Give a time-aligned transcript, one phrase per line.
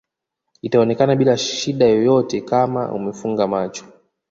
[0.61, 3.85] itaonekana bila shida yoyote Kama umefunga macho